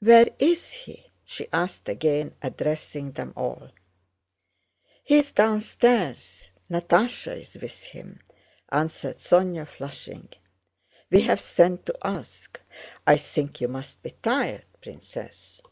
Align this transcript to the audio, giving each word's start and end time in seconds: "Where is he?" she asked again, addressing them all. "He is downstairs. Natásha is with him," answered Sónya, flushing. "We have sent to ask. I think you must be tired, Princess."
"Where 0.00 0.26
is 0.38 0.72
he?" 0.74 1.10
she 1.24 1.48
asked 1.54 1.88
again, 1.88 2.34
addressing 2.42 3.12
them 3.12 3.32
all. 3.34 3.70
"He 5.04 5.16
is 5.16 5.30
downstairs. 5.32 6.50
Natásha 6.68 7.40
is 7.40 7.54
with 7.54 7.82
him," 7.84 8.20
answered 8.68 9.16
Sónya, 9.16 9.66
flushing. 9.66 10.28
"We 11.10 11.22
have 11.22 11.40
sent 11.40 11.86
to 11.86 11.96
ask. 12.02 12.60
I 13.06 13.16
think 13.16 13.62
you 13.62 13.68
must 13.68 14.02
be 14.02 14.10
tired, 14.10 14.66
Princess." 14.82 15.62